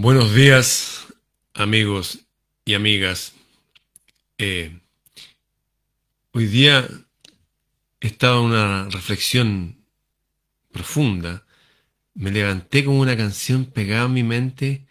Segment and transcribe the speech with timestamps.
[0.00, 1.08] Buenos días,
[1.54, 2.20] amigos
[2.64, 3.32] y amigas.
[4.38, 4.78] Eh,
[6.30, 6.88] hoy día
[8.00, 9.84] en una reflexión
[10.70, 11.44] profunda.
[12.14, 14.86] Me levanté con una canción pegada en mi mente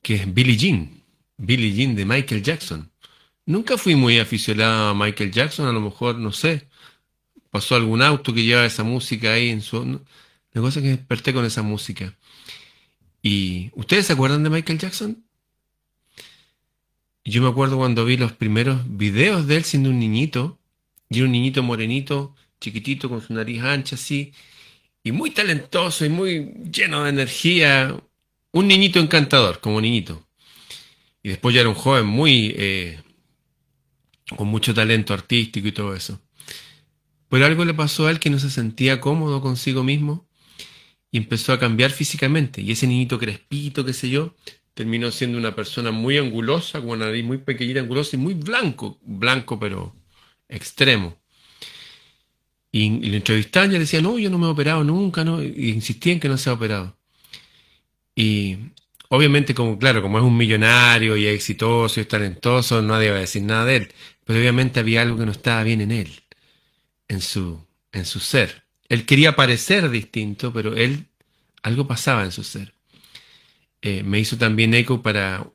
[0.00, 1.04] que es Billie Jean.
[1.36, 2.90] Billie Jean de Michael Jackson.
[3.44, 6.66] Nunca fui muy aficionado a Michael Jackson, a lo mejor, no sé,
[7.50, 10.00] pasó algún auto que lleva esa música ahí en su...
[10.52, 12.16] La cosa es que desperté con esa música.
[13.22, 15.24] ¿Y ustedes se acuerdan de Michael Jackson?
[17.24, 20.58] Yo me acuerdo cuando vi los primeros videos de él siendo un niñito,
[21.10, 24.32] y era un niñito morenito, chiquitito, con su nariz ancha así,
[25.04, 27.94] y muy talentoso y muy lleno de energía,
[28.52, 30.26] un niñito encantador, como niñito.
[31.22, 33.02] Y después ya era un joven muy, eh,
[34.36, 36.20] con mucho talento artístico y todo eso.
[37.28, 40.29] Pero algo le pasó a él que no se sentía cómodo consigo mismo
[41.10, 42.60] y empezó a cambiar físicamente.
[42.60, 44.34] Y ese niñito crespito, qué sé yo,
[44.74, 48.98] terminó siendo una persona muy angulosa, con una nariz muy pequeñita, angulosa y muy blanco,
[49.02, 49.94] blanco pero
[50.48, 51.16] extremo.
[52.72, 55.42] Y, lo entrevistaban y le decían, no, yo no me he operado nunca, ¿no?
[55.42, 55.80] Y
[56.20, 56.96] que no se ha operado.
[58.14, 58.58] Y
[59.08, 63.42] obviamente, como claro, como es un millonario y exitoso y talentoso, nadie va a decir
[63.42, 63.92] nada de él.
[64.24, 66.22] Pero obviamente había algo que no estaba bien en él,
[67.08, 68.64] en su, en su ser.
[68.90, 71.06] Él quería parecer distinto, pero él,
[71.62, 72.74] algo pasaba en su ser.
[73.80, 75.46] Eh, me hizo también eco para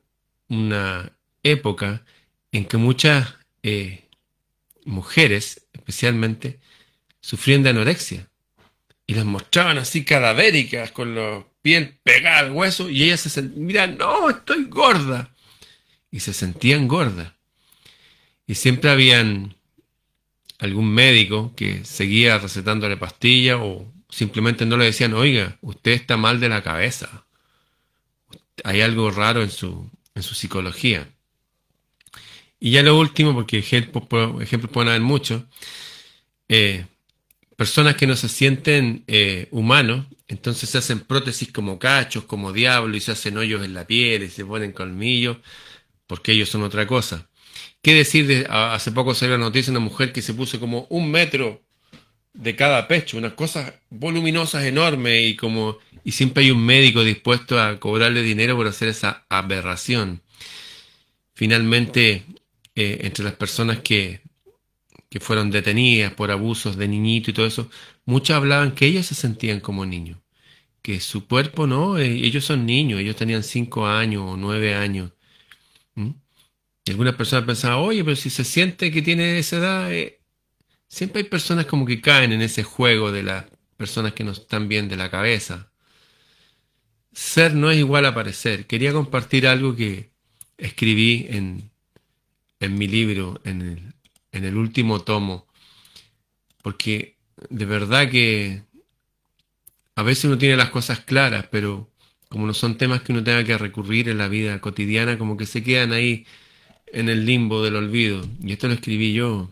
[0.48, 1.12] una
[1.44, 2.04] época
[2.52, 4.06] en que muchas eh,
[4.86, 6.60] mujeres, especialmente,
[7.20, 8.30] sufrían de anorexia
[9.06, 13.66] y las mostraban así cadavéricas, con la piel pegada al hueso, y ellas se sentían,
[13.66, 15.36] mira, no, estoy gorda.
[16.10, 17.34] Y se sentían gordas.
[18.48, 19.56] Y siempre habían
[20.60, 26.40] algún médico que seguía recetándole pastillas o simplemente no le decían, oiga, usted está mal
[26.40, 27.26] de la cabeza.
[28.64, 31.10] Hay algo raro en su, en su psicología.
[32.60, 35.44] Y ya lo último, porque ejemplos, pueden haber muchos,
[36.48, 36.86] eh,
[37.56, 42.96] personas que no se sienten eh, humanos, entonces se hacen prótesis como cachos, como diablo,
[42.96, 45.38] y se hacen hoyos en la piel y se ponen colmillos,
[46.08, 47.28] porque ellos son otra cosa.
[47.86, 50.88] ¿Qué decir de, hace poco salió la noticia de una mujer que se puso como
[50.90, 51.62] un metro
[52.34, 57.62] de cada pecho, unas cosas voluminosas enormes y como y siempre hay un médico dispuesto
[57.62, 60.24] a cobrarle dinero por hacer esa aberración.
[61.36, 62.24] Finalmente,
[62.74, 64.22] eh, entre las personas que,
[65.08, 67.70] que fueron detenidas por abusos de niñito y todo eso,
[68.04, 70.18] muchas hablaban que ellos se sentían como niños,
[70.82, 75.12] que su cuerpo no, eh, ellos son niños, ellos tenían cinco años o nueve años.
[76.86, 80.22] Y algunas personas pensaban, oye, pero si se siente que tiene esa edad, eh,
[80.88, 84.68] siempre hay personas como que caen en ese juego de las personas que no están
[84.68, 85.72] bien de la cabeza.
[87.12, 88.68] Ser no es igual a parecer.
[88.68, 90.12] Quería compartir algo que
[90.58, 91.72] escribí en,
[92.60, 93.94] en mi libro, en el,
[94.32, 95.48] en el último tomo,
[96.62, 97.18] porque
[97.50, 98.64] de verdad que
[99.96, 101.90] a veces uno tiene las cosas claras, pero
[102.30, 105.46] como no son temas que uno tenga que recurrir en la vida cotidiana, como que
[105.46, 106.26] se quedan ahí
[106.88, 108.28] en el limbo del olvido.
[108.44, 109.52] Y esto lo escribí yo.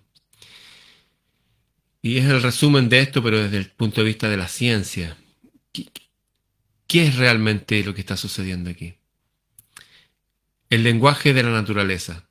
[2.02, 5.18] Y es el resumen de esto, pero desde el punto de vista de la ciencia.
[5.72, 8.96] ¿Qué, es realmente lo que está sucediendo aquí?
[10.70, 12.28] El lenguaje de la naturaleza.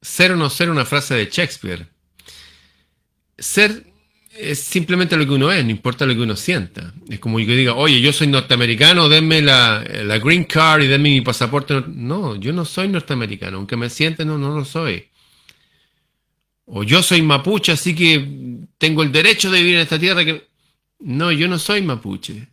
[0.00, 1.88] Ser o no ser una frase de Shakespeare.
[3.38, 3.92] Ser
[4.38, 6.92] es simplemente lo que uno es, no importa lo que uno sienta.
[7.08, 9.84] Es como yo diga, oye, yo soy norteamericano, denme la,
[10.22, 11.82] green card y denme mi pasaporte.
[11.88, 15.08] No, yo no soy norteamericano, aunque me siente, no, no lo soy.
[16.66, 20.24] O yo soy mapuche, así que tengo el derecho de vivir en esta tierra.
[20.24, 20.46] Que...
[21.00, 22.48] No, yo no soy mapuche.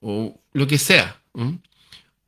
[0.00, 1.20] O lo que sea.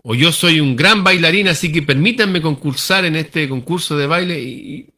[0.02, 4.40] O yo soy un gran bailarín, así que permítanme concursar en este concurso de baile
[4.40, 4.88] y,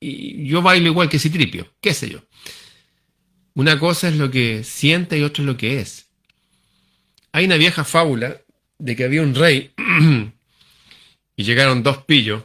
[0.00, 2.20] y yo bailo igual que Citripio, qué sé yo.
[3.58, 6.06] Una cosa es lo que siente y otra es lo que es.
[7.32, 8.40] Hay una vieja fábula
[8.78, 9.72] de que había un rey
[11.36, 12.44] y llegaron dos pillos,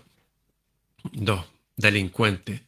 [1.12, 1.46] dos
[1.78, 2.62] delincuentes,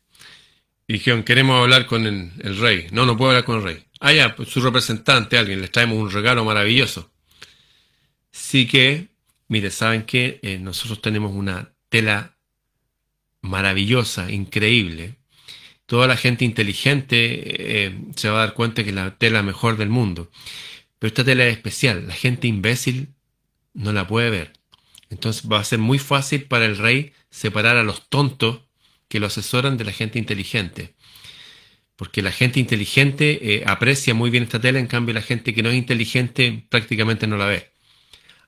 [0.88, 2.86] y dijeron, queremos hablar con el, rey.
[2.92, 3.84] No, no puedo hablar con el rey.
[4.00, 7.12] Ah, ya, pues, su representante, alguien, les traemos un regalo maravilloso.
[8.30, 9.08] Sí que,
[9.48, 12.38] mire, saben que eh, nosotros tenemos una tela
[13.42, 15.16] maravillosa, increíble,
[15.86, 19.90] toda la gente inteligente eh, se va a dar cuenta que la tela mejor del
[19.90, 20.32] mundo.
[21.00, 22.08] Pero esta tela es especial.
[22.08, 23.14] La gente imbécil
[23.74, 24.54] no la puede ver.
[25.10, 28.62] Entonces va a ser muy fácil para el rey separar a los tontos
[29.08, 30.96] que lo asesoran de la gente inteligente.
[31.96, 35.64] Porque la gente inteligente eh, aprecia muy bien esta tela, en cambio la gente que
[35.64, 37.72] no es inteligente prácticamente no la ve.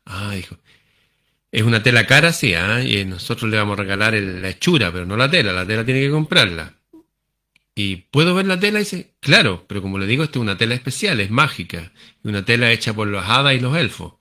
[0.06, 0.58] Ah, dijo.
[1.52, 2.84] Es una tela cara, sí, ¿ah?
[2.84, 6.02] y nosotros le vamos a regalar la hechura, pero no la tela, la tela tiene
[6.02, 6.77] que comprarla.
[7.80, 8.80] ¿Y puedo ver la tela?
[8.80, 11.92] Y dice, claro, pero como le digo, esta es una tela especial, es mágica,
[12.24, 14.14] una tela hecha por los hadas y los elfos.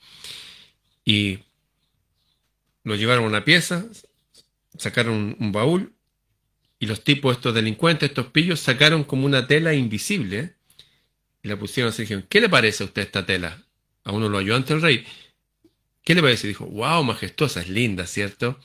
[1.06, 1.38] Y
[2.85, 3.87] lo llevaron a una pieza,
[4.76, 5.94] sacaron un, baúl,
[6.79, 10.56] y los tipos, estos delincuentes, estos pillos, sacaron como una tela invisible,
[11.43, 13.64] y la pusieron así, y dijeron, ¿qué le parece a usted esta tela?
[14.05, 15.06] A uno lo ayudó ante el rey.
[16.05, 16.47] ¿Qué le parece?
[16.47, 18.61] Dijo, wow, majestuosa, es linda, ¿cierto?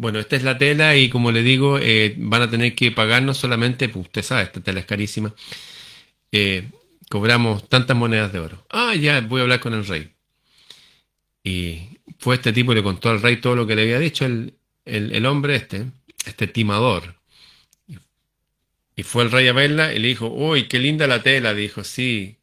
[0.00, 3.36] Bueno, esta es la tela y como le digo, eh, van a tener que pagarnos
[3.36, 5.34] solamente, pues usted sabe, esta tela es carísima.
[6.32, 6.70] Eh,
[7.10, 8.66] cobramos tantas monedas de oro.
[8.70, 10.10] Ah, ya, voy a hablar con el rey.
[11.44, 14.24] Y fue este tipo y le contó al rey todo lo que le había dicho
[14.24, 14.54] el,
[14.86, 15.84] el, hombre este,
[16.24, 17.16] este timador.
[18.96, 21.52] Y fue el rey a verla y le dijo, uy, qué linda la tela.
[21.52, 22.38] Dijo, sí,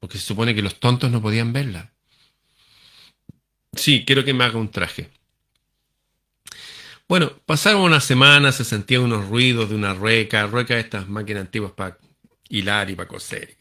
[0.00, 1.92] porque se supone que los tontos no podían verla.
[3.74, 5.10] Sí, quiero que me haga un traje.
[7.08, 11.42] Bueno, pasaron unas semanas, se sentían unos ruidos de una rueca, rueca de estas máquinas
[11.42, 11.98] antiguas para
[12.48, 13.56] hilar y para coser.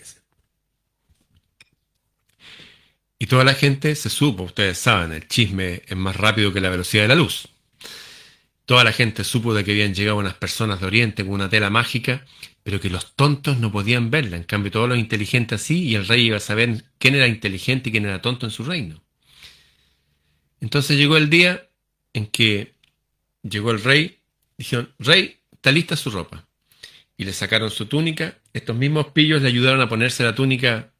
[3.19, 6.69] Y toda la gente se supo, ustedes saben, el chisme es más rápido que la
[6.69, 7.47] velocidad de la luz.
[8.65, 11.69] Toda la gente supo de que habían llegado unas personas de Oriente con una tela
[11.69, 12.25] mágica,
[12.63, 14.37] pero que los tontos no podían verla.
[14.37, 17.89] En cambio, todos los inteligentes sí, y el rey iba a saber quién era inteligente
[17.89, 19.03] y quién era tonto en su reino.
[20.61, 21.69] Entonces llegó el día
[22.13, 22.74] en que
[23.47, 24.19] llegó el rey,
[24.57, 26.47] dijeron, rey, está lista su ropa.
[27.17, 28.37] Y le sacaron su túnica.
[28.53, 30.91] Estos mismos pillos le ayudaron a ponerse la túnica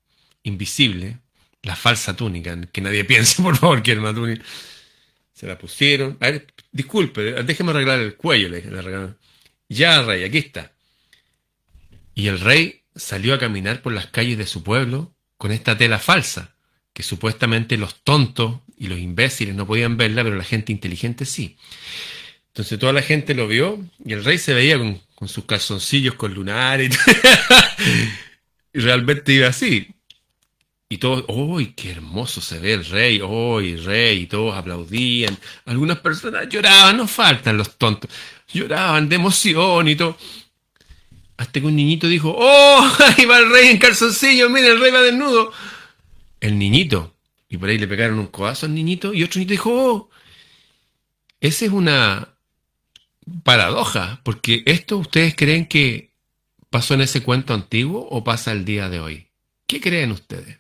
[0.44, 1.20] invisible,
[1.64, 4.44] la falsa túnica, que nadie piense, por favor, que era una túnica.
[5.34, 6.18] Se la pusieron.
[6.22, 8.64] A ver, disculpe, déjeme arreglar el cuello, le,
[9.68, 10.72] Ya, rey, aquí está.
[12.14, 16.00] Y el rey salió a caminar por las calles de su pueblo con esta tela
[16.00, 16.56] falsa,
[16.94, 21.58] que supuestamente los tontos y los imbéciles no podían verla, pero la gente inteligente sí.
[22.56, 26.34] Entonces toda la gente lo vio y el rey se veía con, sus calzoncillos con
[26.34, 26.98] lunares
[28.74, 29.90] y, realmente iba así.
[30.88, 33.22] Y todos, ¡uy, qué hermoso se ve el rey!
[33.22, 34.22] ¡Uy, rey!
[34.22, 35.38] Y todos aplaudían.
[35.66, 38.10] Algunas personas lloraban, no faltan los tontos.
[38.54, 40.18] Lloraban de emoción y todo.
[41.36, 42.98] Hasta que un niñito dijo, ¡oh!
[43.18, 45.52] Ahí va el rey en calzoncillos, mira, el rey va desnudo.
[46.40, 47.18] El niñito
[47.50, 50.10] y por ahí le pegaron un codazo al niñito y otro niñito dijo, oh,
[51.42, 52.35] esa es una
[53.44, 56.14] paradoja, porque esto ustedes creen que
[56.70, 59.28] pasó en ese cuento antiguo o pasa el día de hoy.
[59.68, 60.60] ¿Qué creen ustedes?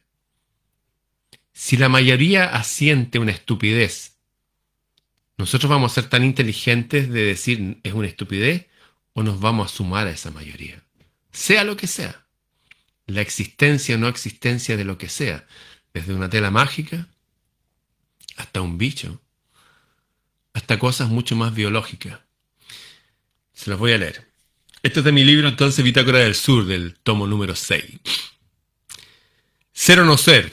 [1.54, 4.18] Si la mayoría asiente una estupidez,
[5.38, 8.68] ¿nosotros vamos a ser tan inteligentes de decir es una estupidez
[9.14, 10.84] o nos vamos a sumar a esa mayoría?
[11.32, 12.26] Sea lo que sea.
[13.08, 15.46] La existencia o no existencia de lo que sea
[15.94, 17.08] desde una tela mágica
[18.36, 19.22] hasta un bicho,
[20.54, 22.20] hasta cosas mucho más biológicas.
[23.66, 24.32] Se los voy a leer.
[24.84, 27.84] Esto es de mi libro entonces Bitácora del Sur, del tomo número 6.
[29.74, 30.52] Ser o no ser.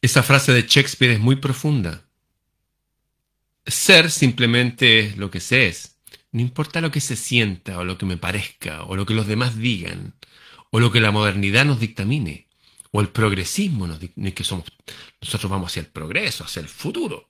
[0.00, 2.04] Esa frase de Shakespeare es muy profunda.
[3.66, 5.98] Ser simplemente es lo que se es.
[6.30, 9.26] No importa lo que se sienta o lo que me parezca o lo que los
[9.26, 10.14] demás digan
[10.70, 12.48] o lo que la modernidad nos dictamine
[12.92, 14.64] o el progresismo, no es que somos,
[15.20, 17.28] nosotros vamos hacia el progreso, hacia el futuro.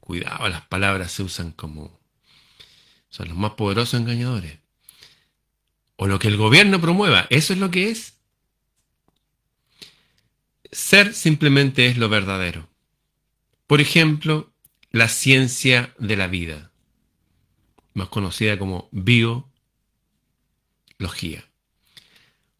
[0.00, 2.01] Cuidado, las palabras se usan como,
[3.12, 4.58] son los más poderosos engañadores.
[5.96, 8.14] O lo que el gobierno promueva, eso es lo que es.
[10.72, 12.70] Ser simplemente es lo verdadero.
[13.66, 14.50] Por ejemplo,
[14.90, 16.72] la ciencia de la vida,
[17.92, 19.44] más conocida como biología.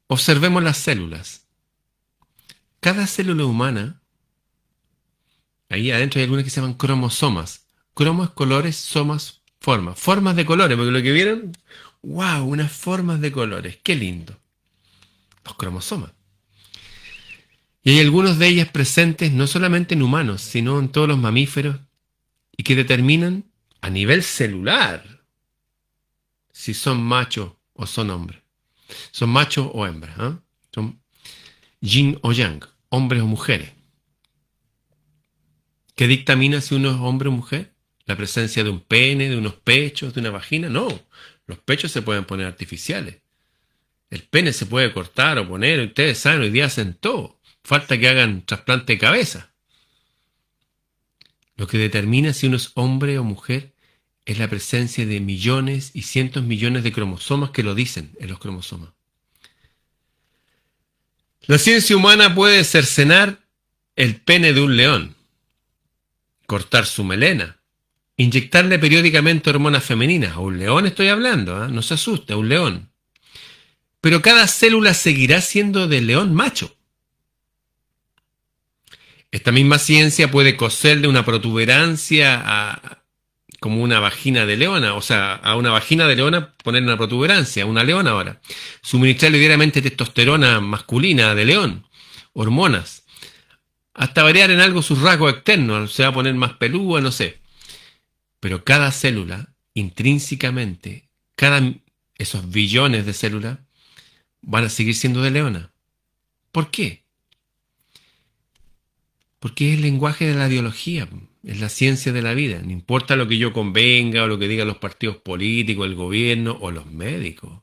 [0.07, 1.47] Observemos las células.
[2.81, 4.03] Cada célula humana,
[5.71, 7.65] ahí adentro hay algunas que se llaman cromosomas.
[7.95, 9.99] Cromos, colores, somas, formas.
[9.99, 11.57] Formas de colores, porque lo que vieron,
[12.03, 14.37] wow, unas formas de colores, qué lindo.
[15.45, 16.13] Los cromosomas.
[17.85, 21.77] Y hay algunos de ellas presentes no solamente en humanos, sino en todos los mamíferos,
[22.57, 23.45] y que determinan
[23.81, 25.25] a nivel celular
[26.53, 28.41] si son machos o son hombres.
[29.11, 30.15] Son machos o hembras.
[30.19, 30.39] ¿ah?
[30.73, 31.01] Son
[31.81, 33.73] yin o yang hombres o mujeres.
[35.97, 37.72] ¿Qué dictamina si uno es hombre o mujer?
[38.13, 40.69] ¿La presencia de un pene, de unos pechos, de una vagina?
[40.69, 40.87] No,
[41.47, 43.23] los pechos se pueden poner artificiales.
[44.11, 47.41] El pene se puede cortar o poner, ustedes saben, hoy día hacen todo.
[47.65, 49.55] Falta que hagan trasplante de cabeza.
[51.57, 53.73] Lo que determina si uno es hombre o mujer
[54.27, 58.39] es la presencia de millones y cientos millones de cromosomas que lo dicen en los
[58.39, 58.91] cromosomas.
[61.47, 63.41] La ciencia humana puede cercenar
[63.97, 65.17] el pene de un león,
[66.47, 67.62] cortar su melena,
[68.17, 70.35] inyectarle periódicamente hormonas femeninas.
[70.35, 71.69] A un león estoy hablando, ¿eh?
[71.69, 72.91] no se asuste, a un león.
[74.01, 76.77] Pero cada célula seguirá siendo de león macho.
[79.31, 83.03] Esta misma ciencia puede coserle una protuberancia a,
[83.61, 87.65] como una vagina de leona, o sea, a una vagina de leona poner una protuberancia,
[87.65, 88.41] una leona ahora.
[88.83, 91.87] Suministrarle diariamente testosterona masculina de león,
[92.35, 93.05] hormonas.
[93.95, 97.42] Hasta variar en algo sus rasgos externos, se va a poner más pelúa, no sé.
[98.43, 101.63] Pero cada célula, intrínsecamente, cada
[102.17, 103.61] esos billones de células,
[104.41, 105.73] van a seguir siendo de leona.
[106.51, 107.05] ¿Por qué?
[109.39, 111.09] Porque es el lenguaje de la biología,
[111.45, 112.61] es la ciencia de la vida.
[112.63, 116.59] No importa lo que yo convenga o lo que digan los partidos políticos, el gobierno
[116.61, 117.63] o los médicos.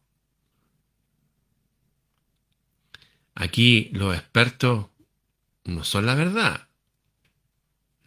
[3.35, 4.85] Aquí los expertos
[5.65, 6.68] no son la verdad.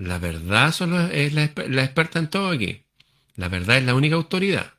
[0.02, 0.74] La verdad
[1.12, 2.82] es la, la experta en todo aquí.
[3.36, 4.72] La verdad es la única autoridad.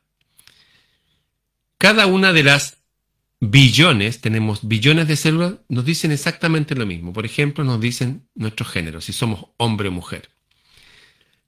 [1.77, 2.77] Cada una de las
[3.39, 7.13] billones, tenemos billones de células, nos dicen exactamente lo mismo.
[7.13, 10.29] Por ejemplo, nos dicen nuestro género, si somos hombre o mujer.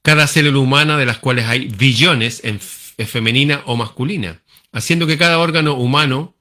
[0.02, 4.42] Cada célula humana, de las cuales hay billones, es femenina o masculina,
[4.72, 6.34] haciendo que cada órgano humano,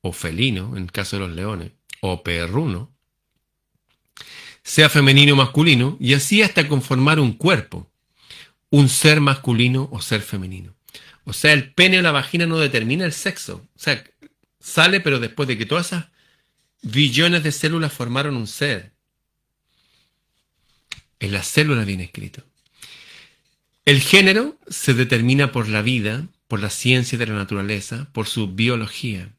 [0.00, 2.92] o felino, en el caso de los leones, o perruno,
[4.70, 7.90] sea femenino o masculino, y así hasta conformar un cuerpo,
[8.70, 10.76] un ser masculino o ser femenino.
[11.24, 13.66] O sea, el pene o la vagina no determina el sexo.
[13.74, 14.04] O sea,
[14.60, 16.04] sale, pero después de que todas esas
[16.82, 18.92] billones de células formaron un ser.
[21.18, 22.44] En la célula viene escrito.
[23.84, 28.54] El género se determina por la vida, por la ciencia de la naturaleza, por su
[28.54, 29.34] biología.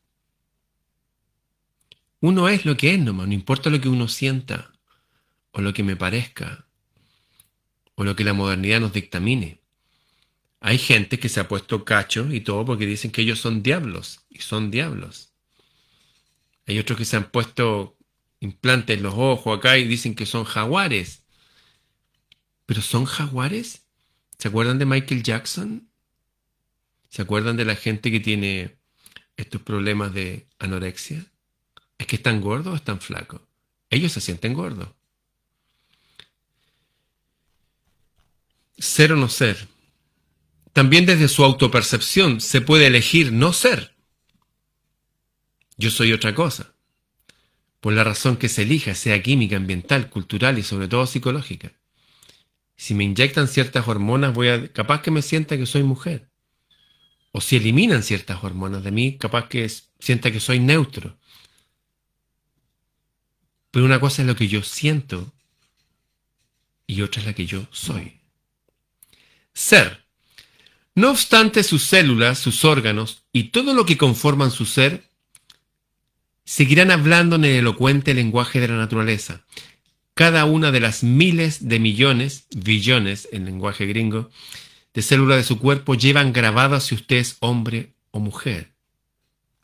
[2.19, 4.71] Uno es lo que es nomás, no importa lo que uno sienta,
[5.51, 6.67] o lo que me parezca,
[7.95, 9.61] o lo que la modernidad nos dictamine.
[10.59, 14.25] Hay gente que se ha puesto cacho y todo porque dicen que ellos son diablos
[14.29, 15.33] y son diablos.
[16.67, 17.97] Hay otros que se han puesto
[18.39, 21.23] implantes en los ojos acá y dicen que son jaguares.
[22.65, 23.87] ¿Pero son jaguares?
[24.37, 25.89] ¿Se acuerdan de Michael Jackson?
[27.09, 28.77] ¿Se acuerdan de la gente que tiene
[29.35, 31.25] estos problemas de anorexia?
[31.97, 33.41] ¿Es que están gordos o están flacos?
[33.89, 34.89] Ellos se sienten gordos.
[38.81, 39.67] Ser o no ser.
[40.73, 43.95] También desde su autopercepción se puede elegir no ser.
[45.77, 46.73] Yo soy otra cosa.
[47.79, 51.73] Por la razón que se elija, sea química, ambiental, cultural y sobre todo psicológica.
[52.75, 56.31] Si me inyectan ciertas hormonas, voy a capaz que me sienta que soy mujer.
[57.31, 59.69] O si eliminan ciertas hormonas de mí, capaz que
[59.99, 61.19] sienta que soy neutro.
[63.69, 65.31] Pero una cosa es lo que yo siento
[66.87, 68.20] y otra es la que yo soy.
[69.53, 70.01] Ser
[70.93, 75.09] no obstante, sus células, sus órganos y todo lo que conforman su ser
[76.43, 79.45] seguirán hablando en el elocuente lenguaje de la naturaleza.
[80.13, 84.29] Cada una de las miles de millones, billones en lenguaje gringo,
[84.93, 88.73] de células de su cuerpo llevan grabado si usted es hombre o mujer.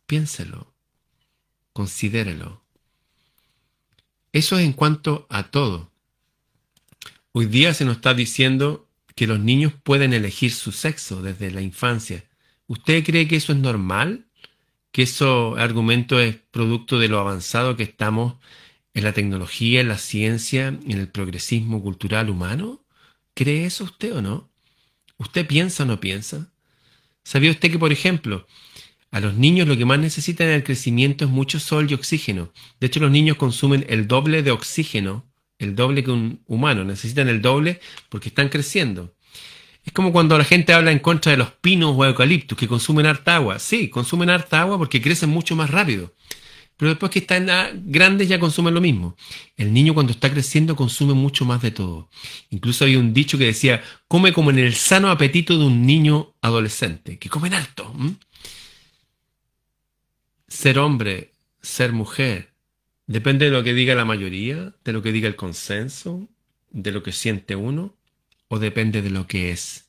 [0.06, 0.74] Piénselo,
[1.74, 2.64] considérelo.
[4.32, 5.92] Eso es en cuanto a todo.
[7.34, 8.87] Hoy día se nos está diciendo
[9.18, 12.24] que los niños pueden elegir su sexo desde la infancia.
[12.68, 14.28] ¿Usted cree que eso es normal?
[14.92, 18.36] ¿Que eso argumento es producto de lo avanzado que estamos
[18.94, 22.86] en la tecnología, en la ciencia, en el progresismo cultural humano?
[23.34, 24.52] ¿Cree eso usted o no?
[25.18, 26.52] ¿Usted piensa o no piensa?
[27.24, 28.46] ¿Sabía usted que, por ejemplo,
[29.10, 32.54] a los niños lo que más necesitan en el crecimiento es mucho sol y oxígeno?
[32.80, 35.26] De hecho, los niños consumen el doble de oxígeno
[35.60, 39.14] el doble que un humano, necesitan el doble porque están creciendo.
[39.84, 43.06] Es como cuando la gente habla en contra de los pinos o eucaliptus que consumen
[43.06, 43.58] harta agua.
[43.58, 46.14] Sí, consumen harta agua porque crecen mucho más rápido.
[46.76, 47.48] Pero después que están
[47.86, 49.16] grandes ya consumen lo mismo.
[49.56, 52.10] El niño cuando está creciendo consume mucho más de todo.
[52.52, 56.36] Incluso había un dicho que decía, come como en el sano apetito de un niño
[56.42, 57.92] adolescente, que comen harto.
[60.48, 62.47] Ser hombre, ser mujer,
[63.08, 66.28] Depende de lo que diga la mayoría, de lo que diga el consenso,
[66.72, 67.96] de lo que siente uno,
[68.50, 69.86] o depende de lo que es.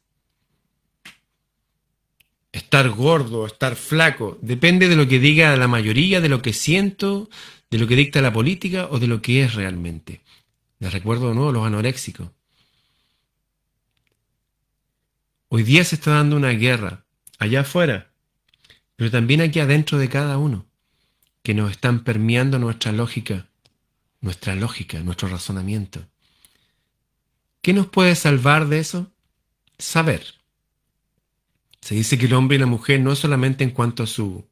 [2.53, 7.29] Estar gordo, estar flaco, depende de lo que diga la mayoría, de lo que siento,
[7.71, 10.21] de lo que dicta la política o de lo que es realmente.
[10.79, 12.31] Les recuerdo de nuevo los anoréxicos.
[15.49, 17.05] Hoy día se está dando una guerra
[17.39, 18.13] allá afuera,
[18.95, 20.68] pero también aquí adentro de cada uno
[21.49, 23.47] que nos están permeando nuestra lógica,
[24.21, 26.07] nuestra lógica, nuestro razonamiento.
[27.63, 29.11] ¿Qué nos puede salvar de eso?
[29.79, 30.27] Saber.
[31.81, 34.47] Se dice que el hombre y la mujer no solamente en cuanto a su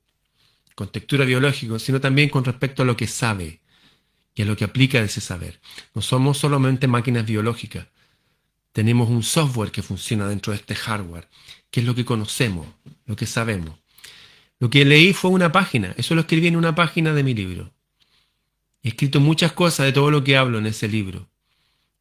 [0.75, 3.61] contextura biológica, sino también con respecto a lo que sabe
[4.35, 5.61] y a lo que aplica ese saber.
[5.95, 7.89] No somos solamente máquinas biológicas.
[8.73, 11.29] Tenemos un software que funciona dentro de este hardware,
[11.71, 12.67] que es lo que conocemos,
[13.05, 13.79] lo que sabemos.
[14.59, 17.75] Lo que leí fue una página, eso lo escribí en una página de mi libro.
[18.83, 21.29] He escrito muchas cosas de todo lo que hablo en ese libro.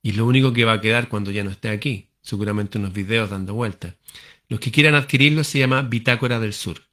[0.01, 3.31] Y lo único que va a quedar cuando ya no esté aquí, seguramente unos videos
[3.31, 3.95] dando vueltas.
[4.47, 6.83] Los que quieran adquirirlo se llama Bitácora del Sur.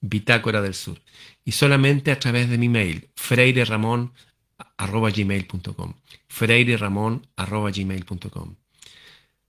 [0.00, 1.02] Bitácora del Sur.
[1.44, 5.94] Y solamente a través de mi mail, freireramon.gmail.com.
[6.28, 8.54] freireramon.gmail.com.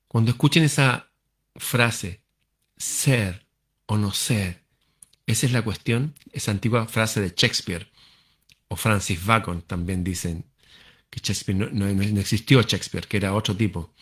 [0.10, 1.10] Cuando escuchen esa
[1.56, 2.20] frase,
[2.76, 3.46] ser
[3.86, 4.65] o no ser,
[5.28, 7.88] esa es la cuestión, esa antigua frase de Shakespeare,
[8.68, 10.46] o Francis Bacon también dicen
[11.10, 13.94] que Shakespeare no, no existió Shakespeare, que era otro tipo.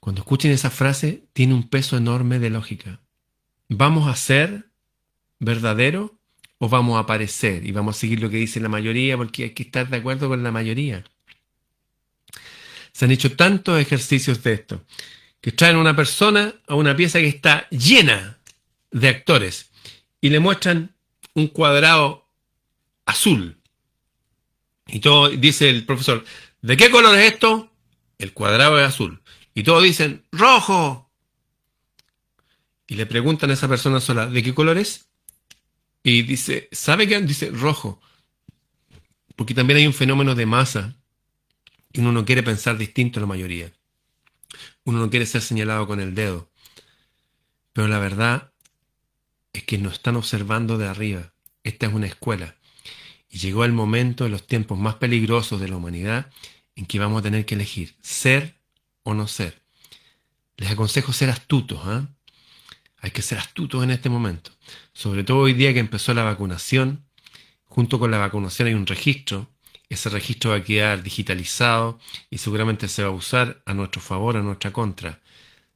[0.00, 3.00] Cuando escuchen esa frase, tiene un peso enorme de lógica.
[3.68, 4.70] ¿Vamos a ser
[5.38, 6.18] verdadero
[6.58, 9.50] o vamos a aparecer y vamos a seguir lo que dice la mayoría porque hay
[9.50, 11.04] que estar de acuerdo con la mayoría?
[12.92, 14.84] Se han hecho tantos ejercicios de esto
[15.40, 18.38] que traen a una persona a una pieza que está llena
[18.90, 19.70] de actores
[20.20, 20.96] y le muestran
[21.34, 22.28] un cuadrado
[23.04, 23.60] azul.
[24.86, 26.24] Y todo dice el profesor,
[26.62, 27.72] ¿de qué color es esto?
[28.18, 29.22] El cuadrado es azul.
[29.54, 31.10] Y todos dicen, rojo.
[32.86, 35.08] Y le preguntan a esa persona sola, ¿de qué color es?
[36.02, 37.20] Y dice, ¿sabe qué?
[37.20, 38.00] Dice, rojo.
[39.34, 40.96] Porque también hay un fenómeno de masa.
[41.92, 43.72] Y uno no quiere pensar distinto a la mayoría.
[44.84, 46.50] Uno no quiere ser señalado con el dedo.
[47.72, 48.52] Pero la verdad
[49.56, 51.32] es que nos están observando de arriba.
[51.62, 52.56] Esta es una escuela.
[53.28, 56.30] Y llegó el momento de los tiempos más peligrosos de la humanidad
[56.74, 58.60] en que vamos a tener que elegir ser
[59.02, 59.62] o no ser.
[60.56, 61.80] Les aconsejo ser astutos.
[61.84, 62.06] ¿ah?
[62.98, 64.50] Hay que ser astutos en este momento.
[64.92, 67.06] Sobre todo hoy día que empezó la vacunación.
[67.64, 69.50] Junto con la vacunación hay un registro.
[69.88, 74.36] Ese registro va a quedar digitalizado y seguramente se va a usar a nuestro favor,
[74.36, 75.20] a nuestra contra.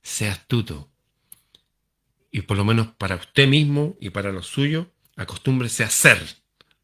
[0.03, 0.90] Sea astuto.
[2.31, 6.19] Y por lo menos para usted mismo y para lo suyo, acostúmbrese a hacer.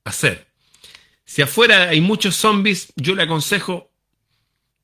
[0.05, 0.49] Hacer.
[1.25, 3.93] Si afuera hay muchos zombies, yo le aconsejo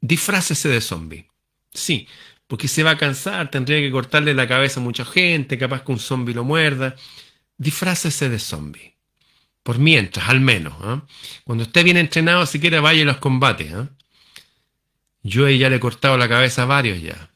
[0.02, 1.28] disfrácese de zombie.
[1.72, 2.06] Sí,
[2.46, 5.92] porque se va a cansar, tendría que cortarle la cabeza a mucha gente, capaz que
[5.92, 6.96] un zombie lo muerda.
[7.56, 8.96] Disfrácese de zombie.
[9.62, 10.74] Por mientras, al menos.
[10.80, 11.06] ¿ah?
[11.44, 13.72] Cuando esté bien entrenado, siquiera vaya a los combates.
[13.72, 13.88] ¿ah?
[15.22, 17.31] Yo ya le he cortado la cabeza a varios ya.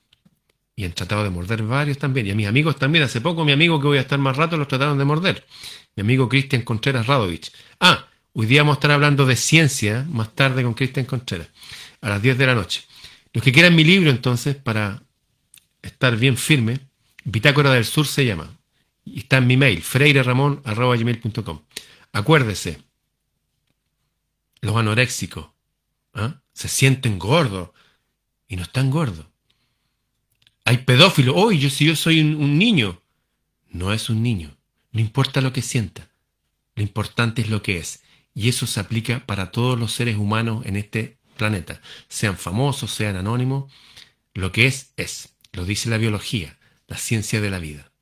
[0.77, 2.27] Y han tratado de morder varios también.
[2.27, 3.05] Y a mis amigos también.
[3.05, 5.47] Hace poco mi amigo que voy a estar más rato los trataron de morder.
[5.97, 7.51] Mi amigo Cristian Contreras Radovich.
[7.81, 11.49] Ah, hoy día vamos a estar hablando de ciencia más tarde con Cristian Contreras.
[12.03, 12.85] A las 10 de la noche.
[13.33, 15.03] Los que quieran mi libro, entonces, para
[15.83, 16.81] estar bien firme,
[17.25, 18.57] Bitácora del Sur se llama.
[19.05, 21.63] Y está en mi mail, freireramon.com.
[22.13, 22.83] Acuérdese,
[24.61, 25.49] los anoréxicos
[26.15, 26.41] ¿ah?
[26.53, 27.71] se sienten gordos
[28.49, 29.27] y no están gordos.
[30.67, 31.35] Hay pedófilos.
[31.39, 33.01] Hoy yo si yo soy un, un niño,
[33.71, 34.59] no es un niño.
[34.93, 36.11] No importa lo que sienta.
[36.75, 38.03] Lo importante es lo que es.
[38.35, 43.17] Y eso se aplica para todos los seres humanos en este planeta, sean famosos, sean
[43.17, 43.73] anónimos,
[44.35, 45.37] lo que es, es.
[45.53, 47.93] Lo dice la biología, la ciencia de la vida.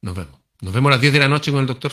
[0.00, 0.40] Nos vemos.
[0.60, 1.92] Nos vemos a las 10 de la noche con el doctor.